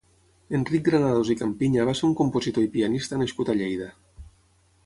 Enric 0.59 0.83
Granados 0.87 1.29
i 1.33 1.35
Campiña 1.41 1.85
va 1.91 1.95
ser 2.01 2.05
un 2.09 2.17
compositor 2.21 2.67
i 2.69 2.73
pianista 2.79 3.21
nascut 3.23 3.53
a 3.55 3.59
Lleida. 3.61 3.95